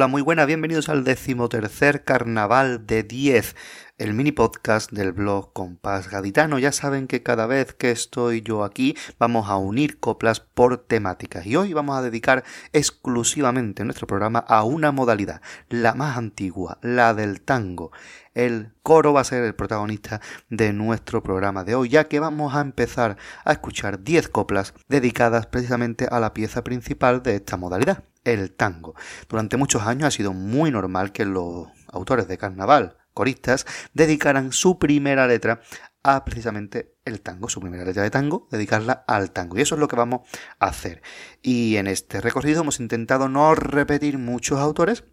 [0.00, 3.54] Hola, muy buenas, bienvenidos al decimotercer carnaval de 10,
[4.00, 6.58] el mini podcast del blog Compás Gaditano.
[6.58, 11.44] Ya saben que cada vez que estoy yo aquí vamos a unir coplas por temáticas
[11.44, 12.42] y hoy vamos a dedicar
[12.72, 17.92] exclusivamente nuestro programa a una modalidad, la más antigua, la del tango.
[18.32, 22.54] El coro va a ser el protagonista de nuestro programa de hoy, ya que vamos
[22.54, 28.02] a empezar a escuchar 10 coplas dedicadas precisamente a la pieza principal de esta modalidad
[28.24, 28.94] el tango.
[29.28, 34.78] Durante muchos años ha sido muy normal que los autores de carnaval, coristas, dedicaran su
[34.78, 35.60] primera letra
[36.02, 39.58] a precisamente el tango, su primera letra de tango, dedicarla al tango.
[39.58, 40.22] Y eso es lo que vamos
[40.58, 41.02] a hacer.
[41.42, 45.04] Y en este recorrido hemos intentado no repetir muchos autores,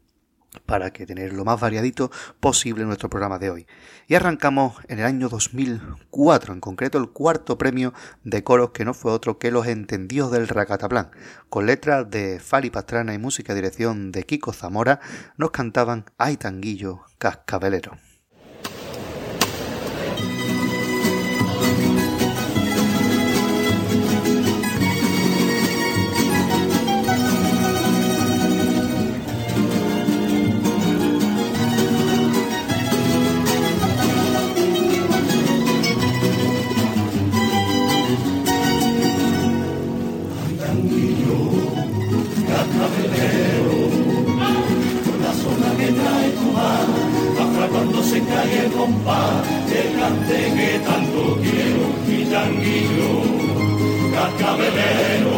[0.65, 3.67] para que tener lo más variadito posible en nuestro programa de hoy.
[4.07, 8.93] Y arrancamos en el año 2004, en concreto el cuarto premio de coros que no
[8.93, 11.11] fue otro que Los Entendidos del Racataplán,
[11.49, 14.99] con letras de Fali Pastrana y música y dirección de Kiko Zamora,
[15.37, 18.06] nos cantaban Ay Tanguillo Cascabelero.
[47.97, 53.11] cuando se cae el compás se cante que tanto quiero mi tanguillo
[54.13, 55.37] cascabelero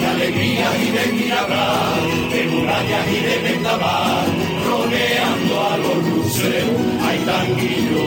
[0.00, 4.26] de alegría y de mirabral de murallas y de vendaval
[4.68, 8.06] rodeando a los luceros hay tanguillo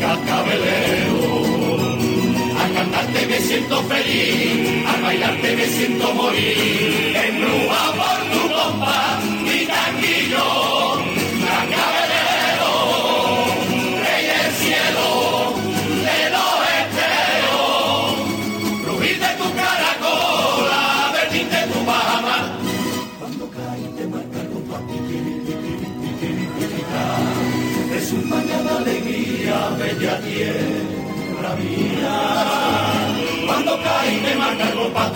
[0.00, 1.22] cascabelero
[2.62, 7.16] al cantarte me siento feliz al bailarte me siento morir.
[7.16, 10.61] En por tu compás mi tanguillo.
[30.02, 32.16] tuya tierra mía.
[33.46, 35.12] Cuando cae me marca el compás,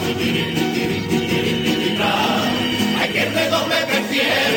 [3.00, 4.55] hay que el redoble prefiero.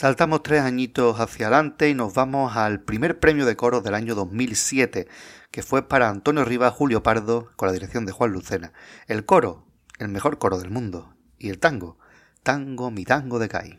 [0.00, 4.14] Saltamos tres añitos hacia adelante y nos vamos al primer premio de coros del año
[4.14, 5.06] 2007,
[5.50, 8.72] que fue para Antonio Rivas Julio Pardo con la dirección de Juan Lucena.
[9.08, 9.66] El coro,
[9.98, 11.14] el mejor coro del mundo.
[11.36, 11.98] Y el tango,
[12.42, 13.78] tango mi tango de Cai.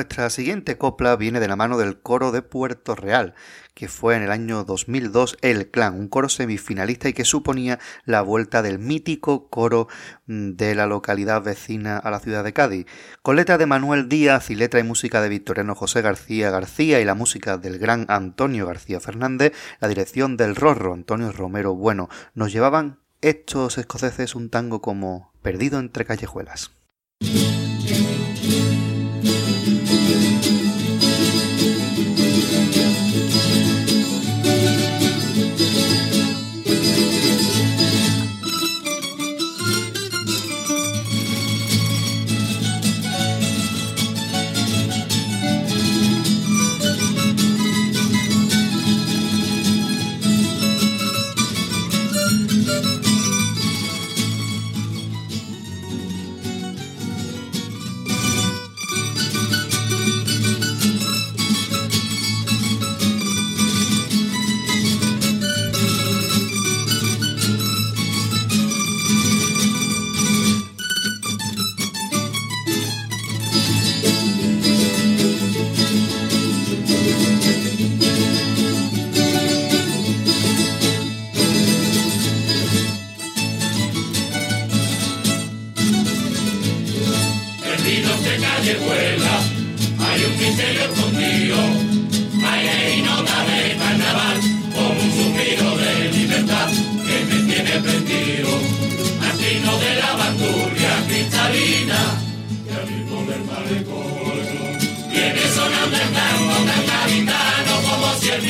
[0.00, 3.34] Nuestra siguiente copla viene de la mano del coro de Puerto Real,
[3.74, 8.22] que fue en el año 2002 El Clan, un coro semifinalista y que suponía la
[8.22, 9.88] vuelta del mítico coro
[10.26, 12.86] mm, de la localidad vecina a la ciudad de Cádiz.
[13.20, 17.04] Con letra de Manuel Díaz y letra y música de Victoriano José García García y
[17.04, 22.52] la música del gran Antonio García Fernández, la dirección del Rorro Antonio Romero Bueno, nos
[22.54, 26.70] llevaban estos escoceses un tango como Perdido entre callejuelas.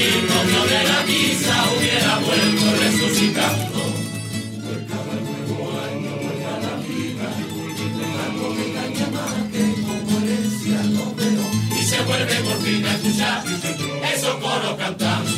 [0.00, 3.80] testimonio de la misa hubiera vuelto resucitando.
[4.64, 5.58] Por cada nuevo
[5.88, 7.28] año, por cada vida,
[9.14, 9.64] más que.
[11.78, 13.44] Y se vuelve por fin a escuchar
[14.14, 15.29] esos coros cantando.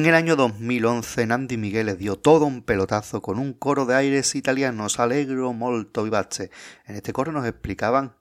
[0.00, 4.34] En el año 2011 Nandi Miguel dio todo un pelotazo con un coro de aires
[4.34, 6.50] italianos Allegro molto vivace.
[6.86, 8.16] En este coro nos explicaban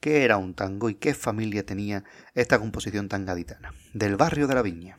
[0.00, 3.74] qué era un tango y qué familia tenía esta composición tan gaditana.
[3.92, 4.98] Del barrio de la Viña.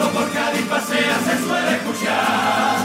[0.00, 2.76] cuando por Cádiz pasea se suele escuchar.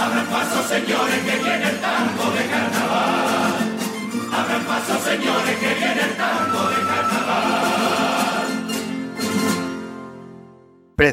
[0.00, 3.52] Abran paso señores que viene el tango de carnaval.
[4.32, 7.11] Abran paso señores que viene el tango de carnaval.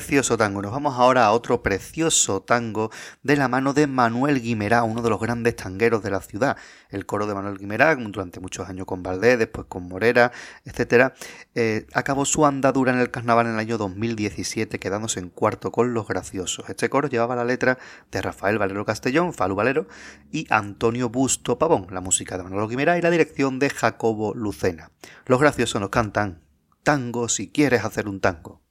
[0.10, 0.64] Precioso tango.
[0.64, 2.90] Nos vamos ahora a otro precioso tango
[3.22, 6.58] de la mano de Manuel Guimerá, uno de los grandes tangueros de la ciudad.
[6.90, 10.32] El coro de Manuel Guimerá, durante muchos años con Valdés, después con Morera,
[10.66, 11.14] etc.,
[11.54, 15.94] eh, acabó su andadura en el carnaval en el año 2017, quedándose en cuarto con
[15.94, 16.68] los graciosos.
[16.70, 17.78] Este coro llevaba la letra
[18.10, 19.88] de Rafael Valero Castellón, Falu Valero,
[20.32, 24.90] y Antonio Busto Pavón, la música de Manuel Guimerá y la dirección de Jacobo Lucena.
[25.28, 26.42] Los graciosos nos cantan
[26.82, 28.64] tango si quieres hacer un tango.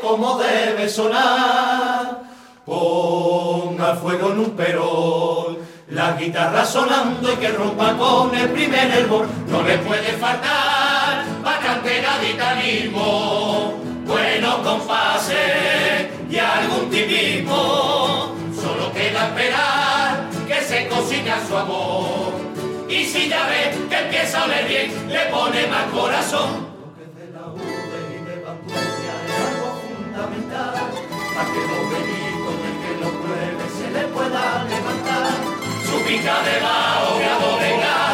[0.00, 2.22] Cómo debe sonar.
[2.64, 5.58] Ponga fuego en un perol,
[5.90, 9.26] la guitarra sonando y que rompa con el primer hervor.
[9.48, 13.74] No le puede faltar bastante gaditanismo,
[14.04, 18.34] buenos compases y algún tipismo.
[18.60, 22.32] Solo queda esperar que se cocina su amor.
[22.88, 26.75] Y si ya ve que empieza a oler bien, le pone más corazón
[30.28, 35.30] para que los benitos del que lo pruebe se le pueda levantar.
[35.84, 36.76] Su pica de la
[37.60, 38.05] venga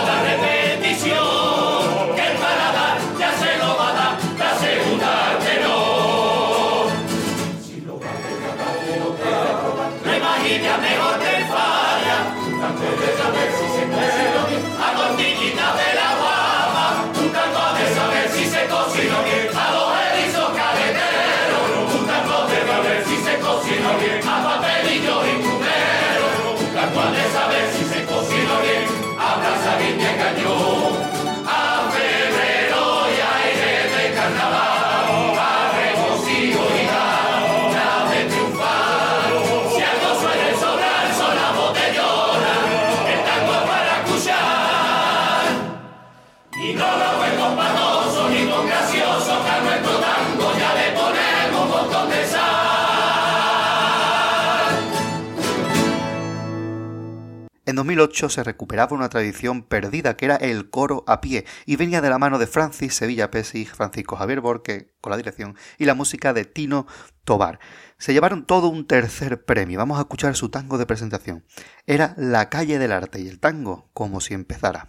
[58.02, 62.10] 2008 se recuperaba una tradición perdida que era el coro a pie y venía de
[62.10, 66.32] la mano de Francis Sevilla Pesig, Francisco Javier Borque con la dirección y la música
[66.32, 66.86] de Tino
[67.24, 67.60] Tobar.
[67.98, 69.78] Se llevaron todo un tercer premio.
[69.78, 71.44] Vamos a escuchar su tango de presentación.
[71.86, 74.88] Era La calle del arte y el tango como si empezara.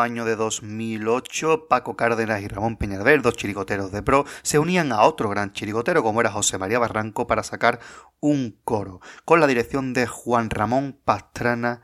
[0.00, 5.02] Año de 2008, Paco Cárdenas y Ramón Peñalver, dos chirigoteros de pro, se unían a
[5.02, 7.80] otro gran chirigotero como era José María Barranco para sacar
[8.20, 11.82] un coro, con la dirección de Juan Ramón Pastrana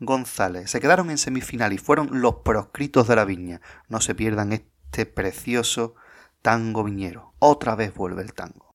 [0.00, 0.70] González.
[0.70, 3.60] Se quedaron en semifinal y fueron los proscritos de la viña.
[3.88, 5.94] No se pierdan este precioso
[6.42, 7.34] tango viñero.
[7.38, 8.74] Otra vez vuelve el tango.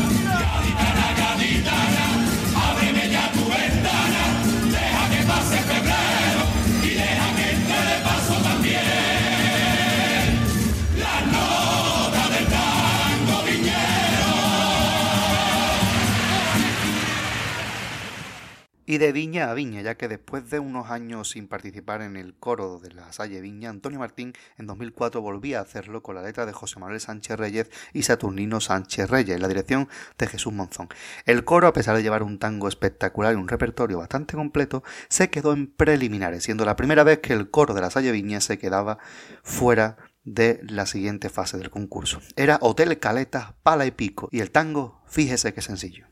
[18.97, 22.79] de viña a viña, ya que después de unos años sin participar en el coro
[22.79, 26.53] de la Salle Viña, Antonio Martín en 2004 volvía a hacerlo con la letra de
[26.53, 30.89] José Manuel Sánchez Reyes y Saturnino Sánchez Reyes, en la dirección de Jesús Monzón.
[31.25, 35.29] El coro, a pesar de llevar un tango espectacular y un repertorio bastante completo, se
[35.29, 38.57] quedó en preliminares, siendo la primera vez que el coro de la Salle Viña se
[38.57, 38.97] quedaba
[39.43, 42.21] fuera de la siguiente fase del concurso.
[42.35, 46.10] Era Hotel Caleta, Pala y Pico, y el tango, fíjese qué sencillo.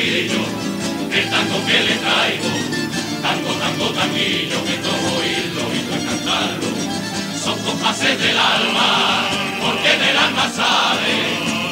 [0.00, 2.50] el tango que le traigo,
[3.20, 6.68] tango, tango, tanguillo, que todo oírlo y no cantarlo.
[7.42, 9.26] Son compases del alma,
[9.60, 11.18] porque del alma sale,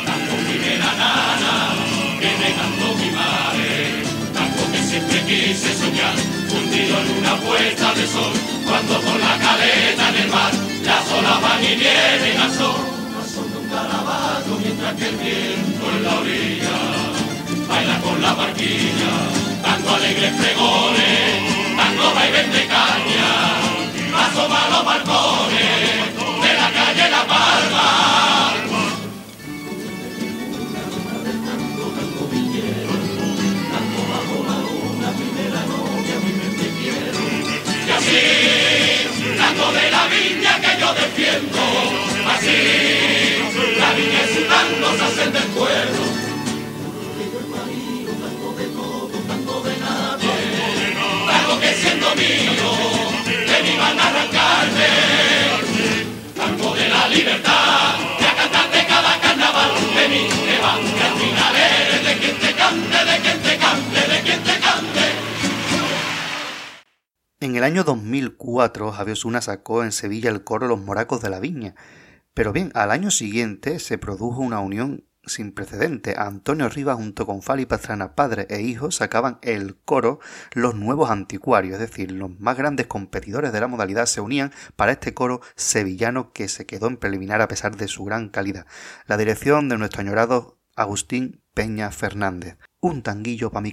[0.05, 1.75] tango primera nana,
[2.19, 4.03] que me cantó mi madre,
[4.35, 6.17] tango que siempre quise soñar,
[6.51, 8.33] fundido en una puesta de sol,
[8.67, 12.83] cuando por la caleta en el mar, las olas van y vienen a sol,
[13.23, 17.16] a sol de un calabazo mientras que el viento en la orilla
[17.77, 19.13] baila con la barquilla,
[19.63, 23.33] tango alegres pregones, tango vaivén de caña,
[24.25, 25.97] asoma los balcones
[26.45, 28.66] de la calle La Palma.
[67.65, 71.75] Año 2004 Javier Osuna sacó en Sevilla el coro Los Moracos de la Viña.
[72.35, 76.15] Pero bien, al año siguiente se produjo una unión sin precedente.
[76.17, 80.21] Antonio Rivas junto con Fali Pastrana, padre e hijo, sacaban el coro
[80.53, 84.93] Los Nuevos Anticuarios, es decir, los más grandes competidores de la modalidad se unían para
[84.93, 88.67] este coro sevillano que se quedó en preliminar a pesar de su gran calidad.
[89.07, 92.59] La dirección de nuestro añorado Agustín Peña Fernández.
[92.81, 93.73] Un tanguillo pa' mi.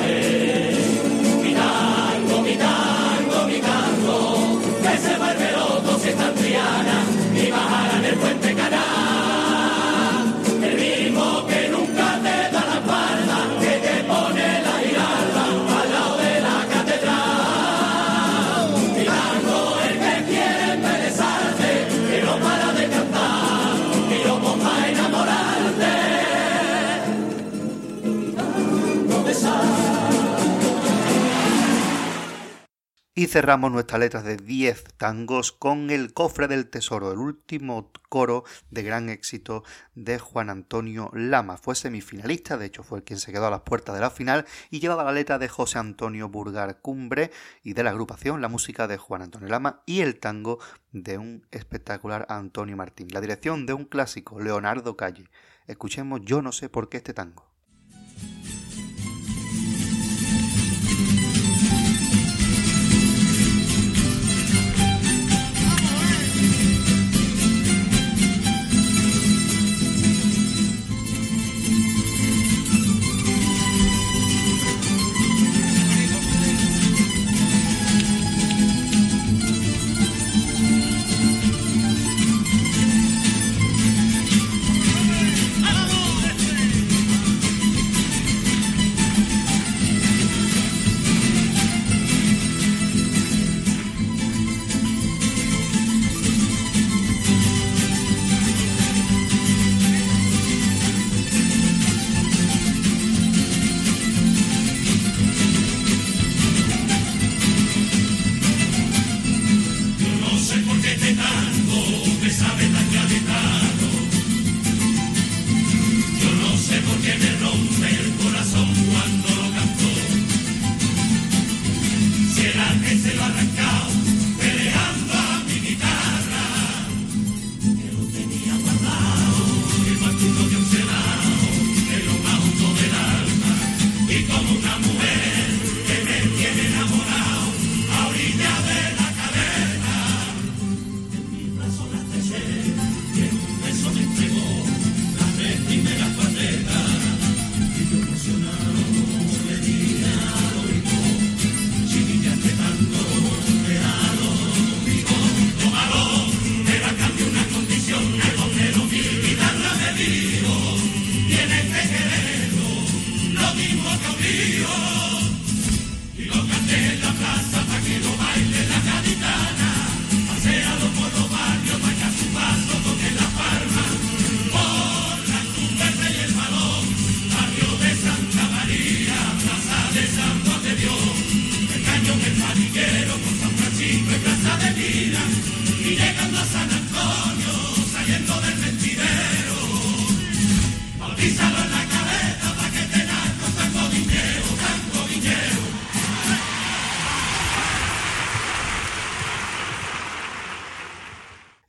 [33.27, 38.83] cerramos nuestras letras de 10 tangos con El cofre del tesoro, el último coro de
[38.83, 39.63] gran éxito
[39.95, 41.57] de Juan Antonio Lama.
[41.57, 44.79] Fue semifinalista, de hecho fue quien se quedó a las puertas de la final y
[44.79, 47.31] llevaba la letra de José Antonio Burgar Cumbre
[47.63, 50.59] y de la agrupación la música de Juan Antonio Lama y el tango
[50.91, 53.09] de un espectacular Antonio Martín.
[53.11, 55.29] La dirección de un clásico, Leonardo Calle.
[55.67, 57.50] Escuchemos Yo no sé por qué este tango.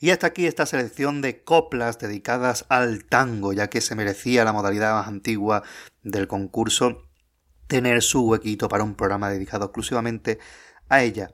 [0.03, 4.53] Y hasta aquí esta selección de coplas dedicadas al tango, ya que se merecía la
[4.53, 5.63] modalidad más antigua
[6.03, 7.05] del concurso
[7.69, 10.41] tener su huequito para un programa dedicado exclusivamente
[10.89, 11.31] a ella.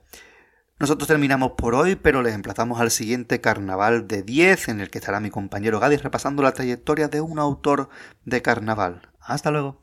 [0.77, 4.99] Nosotros terminamos por hoy, pero les emplazamos al siguiente carnaval de 10, en el que
[4.99, 7.89] estará mi compañero Gadis repasando la trayectoria de un autor
[8.25, 9.01] de carnaval.
[9.19, 9.81] Hasta luego.